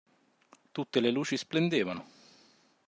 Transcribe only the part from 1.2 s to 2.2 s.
splendevano.